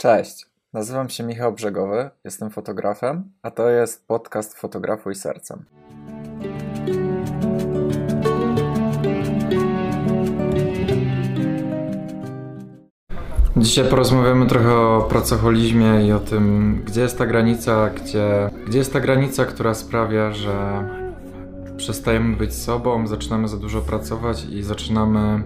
Cześć, 0.00 0.46
nazywam 0.72 1.08
się 1.08 1.24
Michał 1.24 1.52
Brzegowy, 1.52 2.10
jestem 2.24 2.50
fotografem, 2.50 3.30
a 3.42 3.50
to 3.50 3.70
jest 3.70 4.06
podcast 4.06 4.58
Fotografuj 4.58 5.14
Sercem. 5.14 5.64
Dzisiaj 13.56 13.90
porozmawiamy 13.90 14.46
trochę 14.46 14.74
o 14.74 15.06
pracoholizmie 15.10 16.06
i 16.06 16.12
o 16.12 16.18
tym, 16.18 16.74
gdzie 16.86 17.00
jest 17.00 17.18
ta 17.18 17.26
granica, 17.26 17.90
gdzie, 17.90 18.50
gdzie 18.66 18.78
jest 18.78 18.92
ta 18.92 19.00
granica, 19.00 19.44
która 19.44 19.74
sprawia, 19.74 20.32
że 20.32 20.88
przestajemy 21.76 22.36
być 22.36 22.54
sobą, 22.54 23.06
zaczynamy 23.06 23.48
za 23.48 23.56
dużo 23.56 23.80
pracować 23.80 24.44
i 24.44 24.62
zaczynamy 24.62 25.42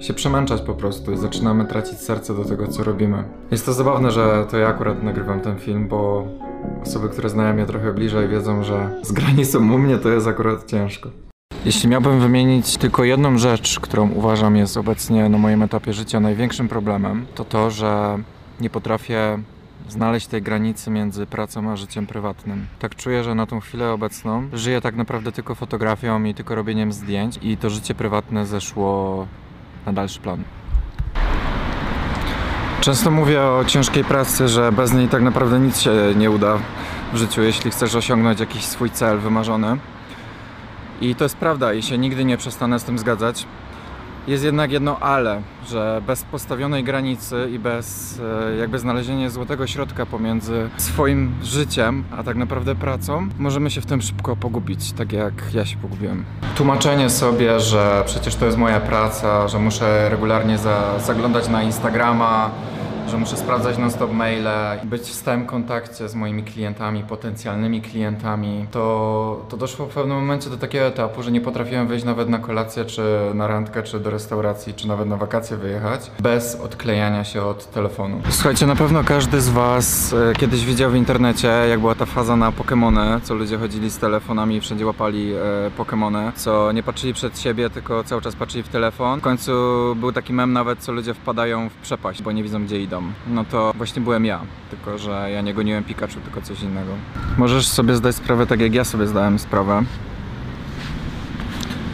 się 0.00 0.14
przemęczać 0.14 0.62
po 0.62 0.74
prostu 0.74 1.12
i 1.12 1.16
zaczynamy 1.16 1.64
tracić 1.64 1.98
serce 1.98 2.34
do 2.34 2.44
tego, 2.44 2.68
co 2.68 2.84
robimy. 2.84 3.24
Jest 3.50 3.66
to 3.66 3.72
zabawne, 3.72 4.10
że 4.10 4.46
to 4.50 4.58
ja 4.58 4.68
akurat 4.68 5.02
nagrywam 5.02 5.40
ten 5.40 5.58
film, 5.58 5.88
bo 5.88 6.26
osoby, 6.82 7.08
które 7.08 7.28
znają 7.28 7.54
mnie 7.54 7.66
trochę 7.66 7.92
bliżej, 7.92 8.28
wiedzą, 8.28 8.62
że 8.62 8.90
z 9.02 9.12
granicą 9.12 9.58
u 9.58 9.78
mnie 9.78 9.98
to 9.98 10.08
jest 10.08 10.26
akurat 10.26 10.70
ciężko. 10.70 11.10
Jeśli 11.64 11.88
miałbym 11.88 12.20
wymienić 12.20 12.76
tylko 12.76 13.04
jedną 13.04 13.38
rzecz, 13.38 13.80
którą 13.80 14.10
uważam 14.10 14.56
jest 14.56 14.76
obecnie 14.76 15.28
na 15.28 15.38
moim 15.38 15.62
etapie 15.62 15.92
życia 15.92 16.20
największym 16.20 16.68
problemem, 16.68 17.26
to 17.34 17.44
to, 17.44 17.70
że 17.70 18.18
nie 18.60 18.70
potrafię 18.70 19.38
znaleźć 19.88 20.26
tej 20.26 20.42
granicy 20.42 20.90
między 20.90 21.26
pracą 21.26 21.70
a 21.70 21.76
życiem 21.76 22.06
prywatnym. 22.06 22.66
Tak 22.78 22.94
czuję, 22.94 23.24
że 23.24 23.34
na 23.34 23.46
tą 23.46 23.60
chwilę 23.60 23.92
obecną 23.92 24.48
żyję 24.52 24.80
tak 24.80 24.96
naprawdę 24.96 25.32
tylko 25.32 25.54
fotografią 25.54 26.24
i 26.24 26.34
tylko 26.34 26.54
robieniem 26.54 26.92
zdjęć 26.92 27.38
i 27.42 27.56
to 27.56 27.70
życie 27.70 27.94
prywatne 27.94 28.46
zeszło 28.46 29.26
na 29.86 29.92
dalszy 29.92 30.20
plan. 30.20 30.42
Często 32.80 33.10
mówię 33.10 33.42
o 33.42 33.64
ciężkiej 33.66 34.04
pracy, 34.04 34.48
że 34.48 34.72
bez 34.72 34.92
niej 34.92 35.08
tak 35.08 35.22
naprawdę 35.22 35.58
nic 35.58 35.80
się 35.80 35.92
nie 36.16 36.30
uda 36.30 36.58
w 37.12 37.16
życiu, 37.16 37.42
jeśli 37.42 37.70
chcesz 37.70 37.94
osiągnąć 37.94 38.40
jakiś 38.40 38.64
swój 38.64 38.90
cel 38.90 39.18
wymarzony. 39.18 39.76
I 41.00 41.14
to 41.14 41.24
jest 41.24 41.36
prawda 41.36 41.72
i 41.72 41.82
się 41.82 41.98
nigdy 41.98 42.24
nie 42.24 42.36
przestanę 42.36 42.78
z 42.80 42.84
tym 42.84 42.98
zgadzać. 42.98 43.46
Jest 44.26 44.44
jednak 44.44 44.72
jedno 44.72 44.98
ale, 44.98 45.42
że 45.68 46.02
bez 46.06 46.22
postawionej 46.22 46.84
granicy 46.84 47.48
i 47.52 47.58
bez 47.58 48.18
e, 48.52 48.56
jakby 48.56 48.78
znalezienia 48.78 49.30
złotego 49.30 49.66
środka 49.66 50.06
pomiędzy 50.06 50.70
swoim 50.76 51.34
życiem, 51.42 52.04
a 52.18 52.22
tak 52.22 52.36
naprawdę 52.36 52.74
pracą, 52.74 53.28
możemy 53.38 53.70
się 53.70 53.80
w 53.80 53.86
tym 53.86 54.02
szybko 54.02 54.36
pogubić, 54.36 54.92
tak 54.92 55.12
jak 55.12 55.54
ja 55.54 55.64
się 55.64 55.76
pogubiłem. 55.76 56.24
Tłumaczenie 56.56 57.10
sobie, 57.10 57.60
że 57.60 58.02
przecież 58.06 58.34
to 58.34 58.46
jest 58.46 58.58
moja 58.58 58.80
praca, 58.80 59.48
że 59.48 59.58
muszę 59.58 60.08
regularnie 60.08 60.58
za, 60.58 60.98
zaglądać 60.98 61.48
na 61.48 61.62
Instagrama, 61.62 62.50
że 63.10 63.18
muszę 63.18 63.36
sprawdzać 63.36 63.78
non-stop 63.78 64.12
maile, 64.12 64.48
być 64.84 65.02
w 65.02 65.14
stałym 65.14 65.46
kontakcie 65.46 66.08
z 66.08 66.14
moimi 66.14 66.42
klientami, 66.42 67.02
potencjalnymi 67.02 67.82
klientami, 67.82 68.66
to, 68.70 69.46
to 69.48 69.56
doszło 69.56 69.86
w 69.86 69.88
pewnym 69.88 70.16
momencie 70.16 70.50
do 70.50 70.56
takiego 70.56 70.84
etapu, 70.84 71.22
że 71.22 71.32
nie 71.32 71.40
potrafiłem 71.40 71.86
wyjść 71.86 72.04
nawet 72.04 72.28
na 72.28 72.38
kolację, 72.38 72.84
czy 72.84 73.02
na 73.34 73.46
randkę, 73.46 73.82
czy 73.82 74.00
do 74.00 74.10
restauracji, 74.10 74.74
czy 74.74 74.88
nawet 74.88 75.08
na 75.08 75.16
wakacje 75.16 75.56
wyjechać, 75.56 76.10
bez 76.20 76.54
odklejania 76.54 77.24
się 77.24 77.42
od 77.42 77.70
telefonu. 77.70 78.20
Słuchajcie, 78.30 78.66
na 78.66 78.76
pewno 78.76 79.04
każdy 79.04 79.40
z 79.40 79.48
Was 79.48 80.12
e, 80.12 80.32
kiedyś 80.32 80.64
widział 80.64 80.90
w 80.90 80.94
internecie, 80.94 81.48
jak 81.48 81.80
była 81.80 81.94
ta 81.94 82.06
faza 82.06 82.36
na 82.36 82.52
Pokémony, 82.52 83.20
co 83.22 83.34
ludzie 83.34 83.58
chodzili 83.58 83.90
z 83.90 83.98
telefonami 83.98 84.56
i 84.56 84.60
wszędzie 84.60 84.86
łapali 84.86 85.32
e, 85.34 85.38
Pokémony, 85.78 86.32
co 86.34 86.72
nie 86.72 86.82
patrzyli 86.82 87.14
przed 87.14 87.40
siebie, 87.40 87.70
tylko 87.70 88.04
cały 88.04 88.22
czas 88.22 88.36
patrzyli 88.36 88.64
w 88.64 88.68
telefon. 88.68 89.20
W 89.20 89.22
końcu 89.22 89.52
był 89.96 90.12
taki 90.12 90.32
mem 90.32 90.52
nawet, 90.52 90.78
co 90.78 90.92
ludzie 90.92 91.14
wpadają 91.14 91.68
w 91.68 91.74
przepaść, 91.74 92.22
bo 92.22 92.32
nie 92.32 92.42
widzą 92.42 92.64
gdzie 92.64 92.80
idą 92.80 92.95
no 93.26 93.44
to 93.44 93.72
właśnie 93.76 94.02
byłem 94.02 94.24
ja. 94.24 94.40
Tylko, 94.70 94.98
że 94.98 95.30
ja 95.30 95.40
nie 95.40 95.54
goniłem 95.54 95.84
Pikachu, 95.84 96.20
tylko 96.24 96.42
coś 96.42 96.62
innego. 96.62 96.92
Możesz 97.38 97.68
sobie 97.68 97.96
zdać 97.96 98.16
sprawę, 98.16 98.46
tak 98.46 98.60
jak 98.60 98.74
ja 98.74 98.84
sobie 98.84 99.06
zdałem 99.06 99.38
sprawę, 99.38 99.82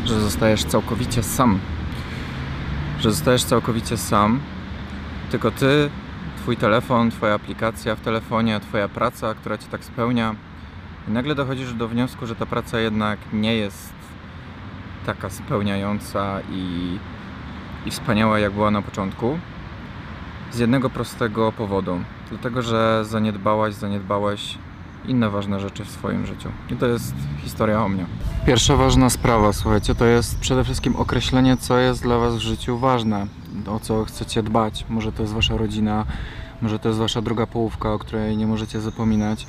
że 0.04 0.20
zostajesz 0.20 0.64
całkowicie 0.64 1.22
sam. 1.22 1.58
Że 3.00 3.10
zostajesz 3.10 3.44
całkowicie 3.44 3.96
sam, 3.96 4.40
tylko 5.30 5.50
ty, 5.50 5.90
twój 6.36 6.56
telefon, 6.56 7.10
twoja 7.10 7.34
aplikacja 7.34 7.96
w 7.96 8.00
telefonie, 8.00 8.60
twoja 8.60 8.88
praca, 8.88 9.34
która 9.34 9.58
cię 9.58 9.66
tak 9.70 9.84
spełnia. 9.84 10.34
I 11.08 11.10
nagle 11.10 11.34
dochodzisz 11.34 11.74
do 11.74 11.88
wniosku, 11.88 12.26
że 12.26 12.36
ta 12.36 12.46
praca 12.46 12.80
jednak 12.80 13.19
nie 13.32 13.54
jest 13.54 13.92
taka 15.06 15.30
spełniająca 15.30 16.40
i, 16.50 16.98
i 17.86 17.90
wspaniała, 17.90 18.38
jak 18.38 18.52
była 18.52 18.70
na 18.70 18.82
początku 18.82 19.38
z 20.52 20.58
jednego 20.58 20.90
prostego 20.90 21.52
powodu. 21.52 21.98
Dlatego, 22.30 22.62
że 22.62 23.04
zaniedbałaś, 23.04 23.74
zaniedbałeś 23.74 24.58
inne 25.08 25.30
ważne 25.30 25.60
rzeczy 25.60 25.84
w 25.84 25.90
swoim 25.90 26.26
życiu. 26.26 26.48
I 26.70 26.76
to 26.76 26.86
jest 26.86 27.14
historia 27.42 27.84
o 27.84 27.88
mnie. 27.88 28.06
Pierwsza 28.46 28.76
ważna 28.76 29.10
sprawa, 29.10 29.52
słuchajcie, 29.52 29.94
to 29.94 30.04
jest 30.04 30.38
przede 30.38 30.64
wszystkim 30.64 30.96
określenie, 30.96 31.56
co 31.56 31.78
jest 31.78 32.02
dla 32.02 32.18
Was 32.18 32.36
w 32.36 32.40
życiu 32.40 32.78
ważne, 32.78 33.26
o 33.66 33.80
co 33.80 34.04
chcecie 34.04 34.42
dbać. 34.42 34.84
Może 34.88 35.12
to 35.12 35.22
jest 35.22 35.34
Wasza 35.34 35.56
rodzina, 35.56 36.04
może 36.62 36.78
to 36.78 36.88
jest 36.88 37.00
Wasza 37.00 37.22
druga 37.22 37.46
połówka, 37.46 37.92
o 37.92 37.98
której 37.98 38.36
nie 38.36 38.46
możecie 38.46 38.80
zapominać. 38.80 39.46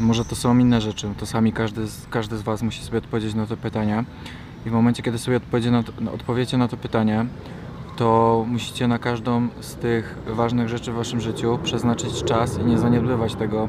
Może 0.00 0.24
to 0.24 0.36
są 0.36 0.58
inne 0.58 0.80
rzeczy. 0.80 1.08
To 1.18 1.26
sami 1.26 1.52
każdy, 1.52 1.86
każdy 2.10 2.36
z 2.36 2.42
Was 2.42 2.62
musi 2.62 2.82
sobie 2.82 2.98
odpowiedzieć 2.98 3.34
na 3.34 3.46
to 3.46 3.56
pytanie. 3.56 4.04
I 4.66 4.70
w 4.70 4.72
momencie, 4.72 5.02
kiedy 5.02 5.18
sobie 5.18 5.36
odpowiecie 5.36 5.70
na 5.70 5.82
to, 5.82 5.92
odpowiecie 6.14 6.58
na 6.58 6.68
to 6.68 6.76
pytanie, 6.76 7.26
to 7.96 8.44
musicie 8.48 8.88
na 8.88 8.98
każdą 8.98 9.48
z 9.60 9.74
tych 9.74 10.18
ważnych 10.26 10.68
rzeczy 10.68 10.92
w 10.92 10.94
waszym 10.94 11.20
życiu 11.20 11.58
przeznaczyć 11.62 12.24
czas 12.24 12.58
i 12.58 12.64
nie 12.64 12.78
zaniedbywać 12.78 13.34
tego, 13.34 13.68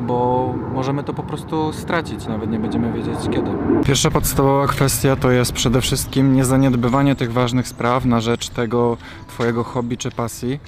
bo 0.00 0.54
możemy 0.72 1.04
to 1.04 1.14
po 1.14 1.22
prostu 1.22 1.72
stracić, 1.72 2.26
nawet 2.26 2.50
nie 2.50 2.58
będziemy 2.58 2.92
wiedzieć 2.92 3.18
kiedy. 3.32 3.50
Pierwsza 3.86 4.10
podstawowa 4.10 4.66
kwestia 4.66 5.16
to 5.16 5.30
jest 5.30 5.52
przede 5.52 5.80
wszystkim 5.80 6.34
niezaniedbywanie 6.34 7.14
tych 7.14 7.32
ważnych 7.32 7.68
spraw 7.68 8.04
na 8.04 8.20
rzecz 8.20 8.48
tego 8.48 8.96
twojego 9.28 9.64
hobby 9.64 9.96
czy 9.96 10.10
pasji, 10.10 10.60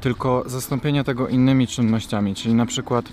tylko 0.00 0.42
zastąpienie 0.46 1.04
tego 1.04 1.28
innymi 1.28 1.66
czynnościami, 1.66 2.34
czyli 2.34 2.54
na 2.54 2.66
przykład 2.66 3.04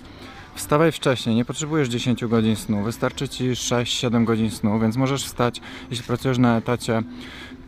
Wstawaj 0.58 0.92
wcześniej, 0.92 1.36
nie 1.36 1.44
potrzebujesz 1.44 1.88
10 1.88 2.24
godzin 2.24 2.56
snu, 2.56 2.82
wystarczy 2.82 3.28
ci 3.28 3.50
6-7 3.50 4.24
godzin 4.24 4.50
snu, 4.50 4.78
więc 4.80 4.96
możesz 4.96 5.24
wstać, 5.24 5.60
jeśli 5.90 6.06
pracujesz 6.06 6.38
na 6.38 6.56
etacie, 6.56 7.02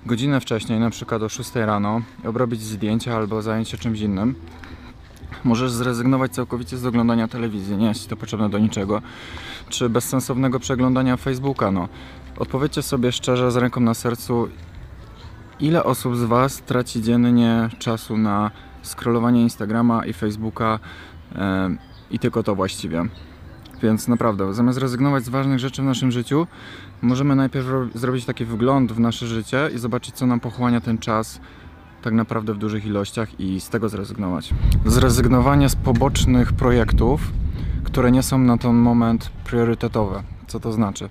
godzinę 0.06 0.40
wcześniej, 0.40 0.80
na 0.80 0.90
przykład 0.90 1.22
o 1.22 1.28
6 1.28 1.54
rano, 1.54 2.00
obrobić 2.24 2.62
zdjęcia 2.62 3.16
albo 3.16 3.42
zająć 3.42 3.68
się 3.68 3.76
czymś 3.76 4.00
innym. 4.00 4.34
Możesz 5.44 5.70
zrezygnować 5.70 6.32
całkowicie 6.32 6.76
z 6.76 6.86
oglądania 6.86 7.28
telewizji, 7.28 7.76
nie 7.76 7.86
jest 7.86 8.08
to 8.08 8.16
potrzebne 8.16 8.50
do 8.50 8.58
niczego, 8.58 9.02
czy 9.68 9.88
bezsensownego 9.88 10.60
przeglądania 10.60 11.16
Facebooka. 11.16 11.70
No. 11.70 11.88
Odpowiedzcie 12.38 12.82
sobie 12.82 13.12
szczerze, 13.12 13.50
z 13.50 13.56
ręką 13.56 13.80
na 13.80 13.94
sercu, 13.94 14.48
ile 15.60 15.84
osób 15.84 16.16
z 16.16 16.24
Was 16.24 16.62
traci 16.62 17.02
dziennie 17.02 17.68
czasu 17.78 18.16
na 18.16 18.50
scrollowanie 18.82 19.42
Instagrama 19.42 20.06
i 20.06 20.12
Facebooka 20.12 20.78
yy, 21.32 21.38
i 22.10 22.18
tylko 22.18 22.42
to 22.42 22.54
właściwie. 22.54 23.04
Więc 23.82 24.08
naprawdę, 24.08 24.54
zamiast 24.54 24.78
rezygnować 24.78 25.24
z 25.24 25.28
ważnych 25.28 25.58
rzeczy 25.58 25.82
w 25.82 25.84
naszym 25.84 26.10
życiu, 26.10 26.46
możemy 27.02 27.36
najpierw 27.36 27.66
zrobić 27.94 28.24
taki 28.24 28.44
wgląd 28.44 28.92
w 28.92 29.00
nasze 29.00 29.26
życie 29.26 29.70
i 29.74 29.78
zobaczyć, 29.78 30.14
co 30.14 30.26
nam 30.26 30.40
pochłania 30.40 30.80
ten 30.80 30.98
czas 30.98 31.40
tak 32.02 32.14
naprawdę 32.14 32.54
w 32.54 32.58
dużych 32.58 32.86
ilościach 32.86 33.40
i 33.40 33.60
z 33.60 33.68
tego 33.68 33.88
zrezygnować. 33.88 34.54
Zrezygnowanie 34.86 35.68
z 35.68 35.76
pobocznych 35.76 36.52
projektów, 36.52 37.20
które 37.84 38.10
nie 38.10 38.22
są 38.22 38.38
na 38.38 38.58
ten 38.58 38.74
moment 38.74 39.30
priorytetowe. 39.44 40.22
Co 40.46 40.60
to 40.60 40.72
znaczy? 40.72 41.10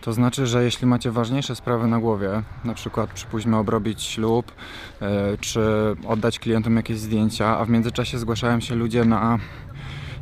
To 0.00 0.12
znaczy, 0.12 0.46
że 0.46 0.64
jeśli 0.64 0.86
macie 0.86 1.10
ważniejsze 1.10 1.56
sprawy 1.56 1.86
na 1.86 1.98
głowie, 1.98 2.42
na 2.64 2.74
przykład 2.74 3.10
przypuśćmy 3.12 3.56
obrobić 3.56 4.02
ślub, 4.02 4.52
yy, 5.00 5.08
czy 5.40 5.60
oddać 6.06 6.38
klientom 6.38 6.76
jakieś 6.76 6.98
zdjęcia, 6.98 7.58
a 7.58 7.64
w 7.64 7.70
międzyczasie 7.70 8.18
zgłaszają 8.18 8.60
się 8.60 8.74
ludzie 8.74 9.04
na 9.04 9.38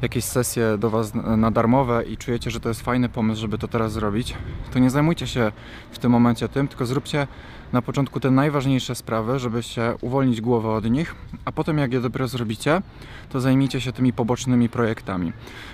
jakieś 0.02 0.24
sesje 0.24 0.78
do 0.78 0.90
Was 0.90 1.14
na 1.14 1.50
darmowe 1.50 2.04
i 2.04 2.16
czujecie, 2.16 2.50
że 2.50 2.60
to 2.60 2.68
jest 2.68 2.80
fajny 2.80 3.08
pomysł, 3.08 3.40
żeby 3.40 3.58
to 3.58 3.68
teraz 3.68 3.92
zrobić, 3.92 4.34
to 4.72 4.78
nie 4.78 4.90
zajmujcie 4.90 5.26
się 5.26 5.52
w 5.90 5.98
tym 5.98 6.12
momencie 6.12 6.48
tym, 6.48 6.68
tylko 6.68 6.86
zróbcie 6.86 7.26
na 7.72 7.82
początku 7.82 8.20
te 8.20 8.30
najważniejsze 8.30 8.94
sprawy, 8.94 9.38
żeby 9.38 9.62
się 9.62 9.94
uwolnić 10.00 10.40
głowę 10.40 10.70
od 10.70 10.90
nich, 10.90 11.14
a 11.44 11.52
potem 11.52 11.78
jak 11.78 11.92
je 11.92 12.00
dopiero 12.00 12.28
zrobicie, 12.28 12.82
to 13.28 13.40
zajmijcie 13.40 13.80
się 13.80 13.92
tymi 13.92 14.12
pobocznymi 14.12 14.68
projektami. 14.68 15.32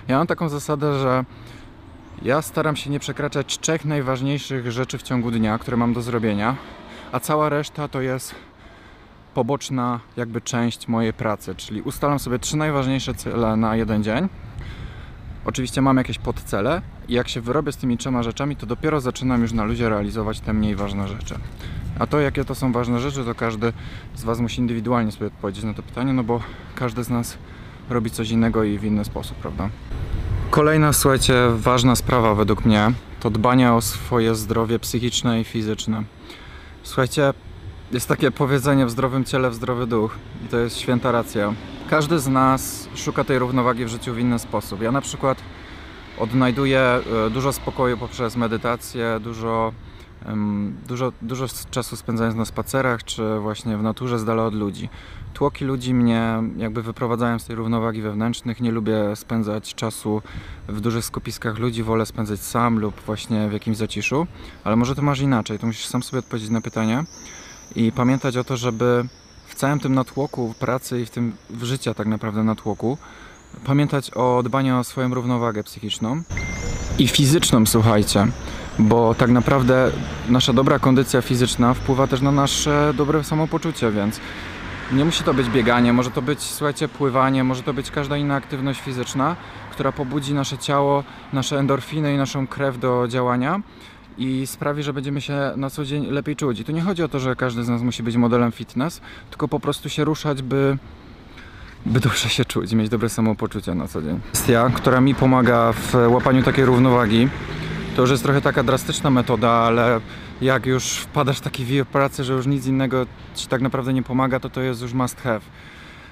Ja 0.09 0.19
mam 0.19 0.27
taką 0.27 0.49
zasadę, 0.49 0.99
że 0.99 1.25
ja 2.23 2.43
staram 2.43 2.77
się 2.77 2.91
nie 2.91 3.01
przekraczać 3.01 3.59
trzech 3.59 3.85
najważniejszych 3.85 4.73
rzeczy 4.73 4.99
w 4.99 5.03
ciągu 5.03 5.31
dnia, 5.31 5.59
które 5.59 5.77
mam 5.77 5.93
do 5.93 6.03
zrobienia, 6.03 6.57
a 7.13 7.21
cała 7.21 7.49
reszta 7.49 7.89
to 7.89 8.01
jest 8.01 8.35
poboczna 9.34 10.00
jakby 10.17 10.40
część 10.40 10.88
mojej 10.88 11.12
pracy, 11.12 11.55
czyli 11.55 11.82
ustalam 11.82 12.19
sobie 12.19 12.38
trzy 12.38 12.56
najważniejsze 12.56 13.14
cele 13.14 13.56
na 13.56 13.76
jeden 13.76 14.02
dzień. 14.02 14.29
Oczywiście 15.44 15.82
mam 15.82 15.96
jakieś 15.96 16.19
podcele 16.19 16.82
i 17.08 17.14
jak 17.14 17.29
się 17.29 17.40
wyrobię 17.40 17.73
z 17.73 17.76
tymi 17.76 17.99
trzema 17.99 18.23
rzeczami, 18.23 18.56
to 18.56 18.67
dopiero 18.67 19.00
zaczynam 19.00 19.43
już 19.43 19.52
na 19.52 19.64
luzie 19.64 19.88
realizować 19.88 20.40
te 20.40 20.52
mniej 20.52 20.76
ważne 20.76 21.08
rzeczy. 21.08 21.34
A 21.99 22.06
to, 22.06 22.20
jakie 22.20 22.44
to 22.44 22.55
są 22.55 22.73
ważne 22.73 23.00
rzeczy, 23.00 23.25
to 23.25 23.34
każdy 23.34 23.73
z 24.14 24.25
Was 24.25 24.40
musi 24.40 24.61
indywidualnie 24.61 25.12
sobie 25.12 25.26
odpowiedzieć 25.26 25.64
na 25.64 25.75
to 25.75 25.82
pytanie, 25.82 26.12
no 26.12 26.25
bo 26.25 26.40
każdy 26.75 27.05
z 27.05 27.11
nas 27.11 27.38
robi 27.90 28.11
coś 28.11 28.31
innego 28.31 28.64
i 28.64 28.78
w 28.78 28.85
inny 28.85 29.05
sposób, 29.05 29.37
prawda? 29.37 29.69
Kolejna, 30.50 30.93
słuchajcie, 30.93 31.35
ważna 31.56 31.96
sprawa 31.96 32.35
według 32.35 32.64
mnie 32.64 32.93
to 33.20 33.31
dbanie 33.31 33.73
o 33.73 33.81
swoje 33.81 34.35
zdrowie 34.35 34.78
psychiczne 34.78 35.40
i 35.40 35.44
fizyczne. 35.44 36.02
Słuchajcie, 36.82 37.32
jest 37.93 38.09
takie 38.09 38.31
powiedzenie 38.31 38.87
w 38.87 38.91
zdrowym 38.91 39.25
ciele, 39.25 39.50
w 39.50 39.55
zdrowy 39.55 39.87
duch 39.87 40.17
i 40.47 40.49
to 40.49 40.59
jest 40.59 40.79
święta 40.79 41.12
racja. 41.12 41.55
Każdy 41.91 42.19
z 42.19 42.29
nas 42.29 42.89
szuka 42.94 43.25
tej 43.25 43.39
równowagi 43.39 43.85
w 43.85 43.89
życiu 43.89 44.15
w 44.15 44.19
inny 44.19 44.39
sposób. 44.39 44.83
Ja 44.83 44.93
na 44.93 45.00
przykład 45.00 45.39
odnajduję 46.19 46.81
e, 46.81 47.31
dużo 47.31 47.53
spokoju 47.53 47.99
poprzez 47.99 48.37
medytację, 48.37 49.21
dużo, 49.21 49.73
dużo, 50.89 51.12
dużo 51.23 51.47
czasu 51.71 51.97
spędzając 51.97 52.37
na 52.37 52.44
spacerach 52.44 53.05
czy 53.05 53.39
właśnie 53.39 53.77
w 53.77 53.83
naturze 53.83 54.19
z 54.19 54.25
dala 54.25 54.45
od 54.45 54.55
ludzi. 54.55 54.88
Tłoki 55.35 55.65
ludzi 55.65 55.95
mnie 55.95 56.43
jakby 56.56 56.83
wyprowadzają 56.83 57.38
z 57.38 57.45
tej 57.45 57.56
równowagi 57.56 58.03
wewnętrznych. 58.03 58.61
Nie 58.61 58.73
lubię 58.73 59.17
spędzać 59.17 59.75
czasu 59.75 60.23
w 60.69 60.81
dużych 60.81 61.05
skupiskach 61.05 61.59
ludzi, 61.59 61.83
wolę 61.83 62.06
spędzać 62.06 62.41
sam 62.41 62.79
lub 62.79 63.00
właśnie 63.00 63.49
w 63.49 63.53
jakimś 63.53 63.77
zaciszu. 63.77 64.27
Ale 64.65 64.77
może 64.77 64.95
to 64.95 65.03
masz 65.03 65.21
inaczej, 65.21 65.59
to 65.59 65.67
musisz 65.67 65.87
sam 65.87 66.03
sobie 66.03 66.19
odpowiedzieć 66.19 66.50
na 66.50 66.61
pytanie 66.61 67.05
i 67.76 67.93
pamiętać 67.93 68.37
o 68.37 68.44
to, 68.44 68.56
żeby 68.56 69.05
w 69.47 69.55
całym 69.55 69.81
tym 69.81 69.94
natłoku 69.94 70.55
pracy 70.59 71.00
i 71.00 71.06
w 71.06 71.11
tym 71.11 71.32
w 71.50 71.64
życia 71.64 71.94
tak 71.94 72.06
naprawdę 72.06 72.44
natłoku 72.44 72.99
pamiętać 73.64 74.11
o 74.11 74.43
dbaniu 74.43 74.79
o 74.79 74.85
swoją 74.85 75.14
równowagę 75.14 75.64
psychiczną 75.64 76.23
i 76.99 77.09
fizyczną, 77.09 77.67
słuchajcie, 77.67 78.26
bo 78.79 79.14
tak 79.14 79.31
naprawdę 79.31 79.91
nasza 80.29 80.53
dobra 80.53 80.79
kondycja 80.79 81.23
fizyczna 81.23 81.75
wpływa 81.75 82.06
też 82.06 82.20
na 82.20 82.32
nasze 82.32 82.94
dobre 82.97 83.25
samopoczucie, 83.25 83.91
więc 83.91 84.20
nie 84.93 85.05
musi 85.05 85.25
to 85.25 85.35
być 85.35 85.49
bieganie, 85.49 85.93
może 85.93 86.11
to 86.11 86.23
być, 86.23 86.41
słuchajcie, 86.43 86.88
pływanie, 86.88 87.44
może 87.44 87.62
to 87.62 87.75
być 87.75 87.91
każda 87.91 88.17
inna 88.17 88.35
aktywność 88.35 88.81
fizyczna, 88.81 89.37
która 89.70 89.93
pobudzi 89.93 90.35
nasze 90.35 90.59
ciało, 90.59 91.05
nasze 91.32 91.59
endorfiny 91.59 92.14
i 92.14 92.17
naszą 92.17 92.47
krew 92.47 92.79
do 92.79 93.09
działania 93.09 93.61
i 94.19 94.47
sprawi, 94.47 94.82
że 94.82 94.93
będziemy 94.93 95.20
się 95.20 95.53
na 95.56 95.70
co 95.70 95.85
dzień 95.85 96.06
lepiej 96.06 96.37
czuć. 96.37 96.61
I 96.61 96.64
tu 96.64 96.73
nie 96.73 96.82
chodzi 96.82 97.03
o 97.03 97.09
to, 97.09 97.20
że 97.20 97.37
każdy 97.37 97.64
z 97.64 97.69
nas 97.69 97.82
musi 97.82 98.03
być 98.03 98.17
modelem 98.17 98.53
fitness, 98.53 99.00
tylko 99.31 99.49
po 99.49 99.61
prostu 99.61 99.88
się 99.88 100.05
ruszać, 100.05 100.43
by 100.43 100.79
by 101.87 102.00
dobrze 102.00 102.29
się 102.29 102.44
czuć, 102.44 102.73
mieć 102.73 102.88
dobre 102.88 103.09
samopoczucie 103.09 103.75
na 103.75 103.88
co 103.88 104.03
dzień. 104.03 104.20
Kwestia, 104.32 104.70
która 104.75 105.00
mi 105.00 105.14
pomaga 105.14 105.73
w 105.73 105.94
łapaniu 106.09 106.43
takiej 106.43 106.64
równowagi, 106.64 107.29
to 107.97 108.03
już 108.03 108.11
jest 108.11 108.23
trochę 108.23 108.41
taka 108.41 108.62
drastyczna 108.62 109.11
metoda, 109.11 109.50
ale 109.50 110.00
jak 110.41 110.67
już 110.67 110.85
wpadasz 110.85 111.38
w 111.38 111.41
taki 111.41 111.64
wir 111.64 111.87
pracy, 111.87 112.25
że 112.25 112.32
już 112.32 112.47
nic 112.47 112.67
innego 112.67 113.06
ci 113.35 113.47
tak 113.47 113.61
naprawdę 113.61 113.93
nie 113.93 114.03
pomaga, 114.03 114.41
to 114.41 114.50
to 114.50 114.61
jest 114.61 114.82
już 114.82 114.93
must 114.93 115.20
have. 115.20 115.41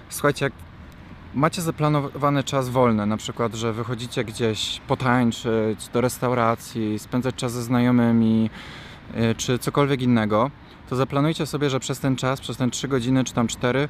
Słuchajcie, 0.08 0.44
jak 0.44 0.52
macie 1.34 1.62
zaplanowany 1.62 2.44
czas 2.44 2.68
wolny, 2.68 3.06
na 3.06 3.16
przykład, 3.16 3.54
że 3.54 3.72
wychodzicie 3.72 4.24
gdzieś 4.24 4.80
potańczyć, 4.88 5.88
do 5.92 6.00
restauracji, 6.00 6.98
spędzać 6.98 7.34
czas 7.34 7.52
ze 7.52 7.62
znajomymi, 7.62 8.50
y, 9.16 9.34
czy 9.34 9.58
cokolwiek 9.58 10.02
innego, 10.02 10.50
to 10.88 10.96
zaplanujcie 10.96 11.46
sobie, 11.46 11.70
że 11.70 11.80
przez 11.80 12.00
ten 12.00 12.16
czas, 12.16 12.40
przez 12.40 12.56
ten 12.56 12.70
3 12.70 12.88
godziny 12.88 13.24
czy 13.24 13.34
tam 13.34 13.48
4 13.48 13.88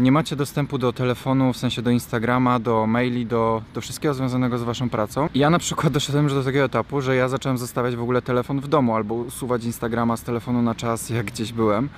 nie 0.00 0.12
macie 0.12 0.36
dostępu 0.36 0.78
do 0.78 0.92
telefonu, 0.92 1.52
w 1.52 1.56
sensie 1.56 1.82
do 1.82 1.90
Instagrama, 1.90 2.58
do 2.58 2.86
maili, 2.86 3.26
do, 3.26 3.62
do 3.74 3.80
wszystkiego 3.80 4.14
związanego 4.14 4.58
z 4.58 4.62
waszą 4.62 4.90
pracą. 4.90 5.28
I 5.34 5.38
ja 5.38 5.50
na 5.50 5.58
przykład 5.58 5.92
doszedłem 5.98 6.24
już 6.24 6.34
do 6.34 6.44
takiego 6.44 6.64
etapu, 6.64 7.00
że 7.00 7.16
ja 7.16 7.28
zacząłem 7.28 7.58
zostawiać 7.58 7.96
w 7.96 8.02
ogóle 8.02 8.22
telefon 8.22 8.60
w 8.60 8.68
domu 8.68 8.96
albo 8.96 9.14
usuwać 9.14 9.64
Instagrama 9.64 10.16
z 10.16 10.22
telefonu 10.22 10.62
na 10.62 10.74
czas, 10.74 11.10
jak 11.10 11.26
gdzieś 11.26 11.52
byłem. 11.52 11.88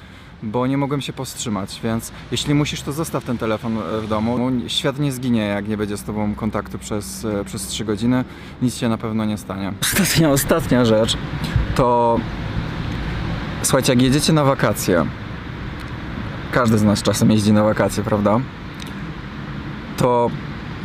Bo 0.43 0.67
nie 0.67 0.77
mogłem 0.77 1.01
się 1.01 1.13
powstrzymać, 1.13 1.81
więc 1.85 2.13
jeśli 2.31 2.55
musisz, 2.55 2.83
to 2.83 2.93
zostaw 2.93 3.25
ten 3.25 3.39
telefon 3.39 3.79
e, 3.79 4.01
w 4.01 4.09
domu. 4.09 4.51
Świat 4.67 4.99
nie 4.99 5.13
zginie, 5.13 5.41
jak 5.41 5.69
nie 5.69 5.77
będzie 5.77 5.97
z 5.97 6.03
tobą 6.03 6.35
kontaktu 6.35 6.79
przez, 6.79 7.25
e, 7.25 7.45
przez 7.45 7.67
3 7.67 7.85
godziny. 7.85 8.25
Nic 8.63 8.77
się 8.77 8.89
na 8.89 8.99
pewno 8.99 9.25
nie 9.25 9.39
stanie. 9.39 9.73
Ostatnia, 9.93 10.31
ostatnia 10.31 10.85
rzecz 10.85 11.17
to 11.75 12.21
słuchajcie, 13.63 13.93
jak 13.93 14.03
jedziecie 14.03 14.33
na 14.33 14.45
wakacje, 14.45 15.07
każdy 16.53 16.79
z 16.79 16.83
nas 16.83 17.03
czasem 17.03 17.31
jeździ 17.31 17.53
na 17.53 17.65
wakacje, 17.65 18.03
prawda? 18.03 18.41
To 19.97 20.31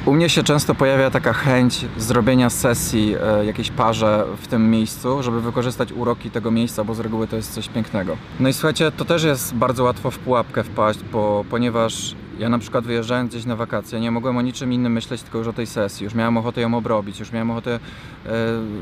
u 0.05 0.13
mnie 0.13 0.29
się 0.29 0.43
często 0.43 0.75
pojawia 0.75 1.11
taka 1.11 1.33
chęć 1.33 1.85
zrobienia 1.97 2.49
sesji 2.49 3.15
e, 3.21 3.45
jakiejś 3.45 3.71
parze 3.71 4.25
w 4.41 4.47
tym 4.47 4.71
miejscu, 4.71 5.23
żeby 5.23 5.41
wykorzystać 5.41 5.91
uroki 5.91 6.31
tego 6.31 6.51
miejsca, 6.51 6.83
bo 6.83 6.93
z 6.93 6.99
reguły 6.99 7.27
to 7.27 7.35
jest 7.35 7.53
coś 7.53 7.69
pięknego. 7.69 8.17
No 8.39 8.49
i 8.49 8.53
słuchajcie, 8.53 8.91
to 8.91 9.05
też 9.05 9.23
jest 9.23 9.55
bardzo 9.55 9.83
łatwo 9.83 10.11
w 10.11 10.19
pułapkę 10.19 10.63
wpaść, 10.63 10.99
bo, 11.11 11.45
ponieważ 11.49 12.15
ja 12.39 12.49
na 12.49 12.59
przykład 12.59 12.85
wyjeżdżając 12.85 13.31
gdzieś 13.31 13.45
na 13.45 13.55
wakacje, 13.55 13.99
nie 13.99 14.11
mogłem 14.11 14.37
o 14.37 14.41
niczym 14.41 14.73
innym 14.73 14.93
myśleć, 14.93 15.21
tylko 15.21 15.37
już 15.37 15.47
o 15.47 15.53
tej 15.53 15.67
sesji. 15.67 16.03
Już 16.03 16.13
miałem 16.13 16.37
ochotę 16.37 16.61
ją 16.61 16.73
obrobić, 16.73 17.19
już 17.19 17.31
miałem 17.31 17.51
ochotę, 17.51 17.79
e, 18.25 18.29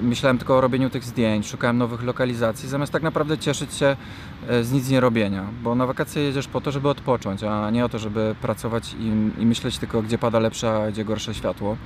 myślałem 0.02 0.38
tylko 0.38 0.57
o 0.57 0.62
robieniu 0.62 0.90
tych 0.90 1.04
zdjęć, 1.04 1.48
szukałem 1.48 1.78
nowych 1.78 2.04
lokalizacji, 2.04 2.69
zamiast 2.69 2.92
tak 2.92 3.04
naprawdę 3.04 3.38
cieszyć 3.38 3.74
się 3.74 3.96
e, 4.48 4.63
z 4.63 4.72
nic 4.72 4.90
nie 4.90 5.00
robienia. 5.00 5.44
Bo 5.63 5.75
na 5.75 5.86
wakacje 5.86 6.24
jedziesz 6.24 6.48
po 6.48 6.62
to, 6.62 6.72
żeby 6.72 6.90
odpocząć, 6.90 7.44
a 7.44 7.72
nie 7.72 7.86
o 7.86 7.90
to, 7.90 8.00
żeby 8.00 8.36
pracować 8.42 8.96
i, 9.00 9.42
i 9.42 9.46
myśleć 9.46 9.78
tylko, 9.78 10.01
gdzie 10.01 10.18
pada 10.18 10.40
lepsze, 10.40 10.84
a 10.84 10.92
gdzie 10.92 11.06
gorsze 11.06 11.34
światło. 11.34 11.78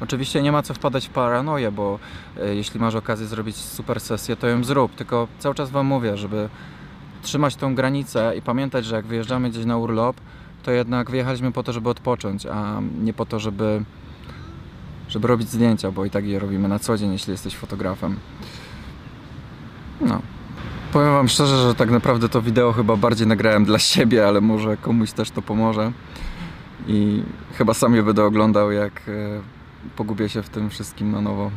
Oczywiście 0.00 0.42
nie 0.42 0.52
ma 0.52 0.62
co 0.62 0.74
wpadać 0.74 1.06
w 1.06 1.10
paranoję, 1.10 1.72
bo 1.72 1.98
e, 2.40 2.54
jeśli 2.54 2.80
masz 2.80 2.94
okazję 2.94 3.26
zrobić 3.26 3.56
super 3.56 4.00
sesję, 4.00 4.36
to 4.36 4.46
ją 4.46 4.64
zrób. 4.64 4.94
Tylko 4.94 5.28
cały 5.38 5.54
czas 5.54 5.70
Wam 5.70 5.86
mówię, 5.86 6.16
żeby 6.16 6.48
trzymać 7.22 7.56
tą 7.56 7.74
granicę 7.74 8.32
i 8.38 8.42
pamiętać, 8.42 8.84
że 8.84 8.96
jak 8.96 9.06
wyjeżdżamy 9.06 9.50
gdzieś 9.50 9.64
na 9.64 9.76
urlop, 9.76 10.16
to 10.66 10.72
jednak 10.72 11.10
wyjechaliśmy 11.10 11.52
po 11.52 11.62
to, 11.62 11.72
żeby 11.72 11.88
odpocząć, 11.88 12.46
a 12.46 12.80
nie 13.02 13.12
po 13.12 13.26
to, 13.26 13.38
żeby, 13.40 13.84
żeby 15.08 15.28
robić 15.28 15.50
zdjęcia, 15.50 15.90
bo 15.90 16.04
i 16.04 16.10
tak 16.10 16.26
je 16.26 16.38
robimy 16.38 16.68
na 16.68 16.78
co 16.78 16.96
dzień, 16.96 17.12
jeśli 17.12 17.30
jesteś 17.30 17.56
fotografem. 17.56 18.16
No. 20.00 20.22
Powiem 20.92 21.12
Wam 21.12 21.28
szczerze, 21.28 21.56
że 21.62 21.74
tak 21.74 21.90
naprawdę 21.90 22.28
to 22.28 22.42
wideo 22.42 22.72
chyba 22.72 22.96
bardziej 22.96 23.26
nagrałem 23.26 23.64
dla 23.64 23.78
siebie, 23.78 24.28
ale 24.28 24.40
może 24.40 24.76
komuś 24.76 25.12
też 25.12 25.30
to 25.30 25.42
pomoże. 25.42 25.92
I 26.86 27.22
chyba 27.54 27.74
sam 27.74 27.94
je 27.94 28.02
będę 28.02 28.24
oglądał, 28.24 28.72
jak 28.72 29.08
e, 29.08 29.12
pogubię 29.96 30.28
się 30.28 30.42
w 30.42 30.48
tym 30.48 30.70
wszystkim 30.70 31.12
na 31.12 31.20
nowo. 31.20 31.50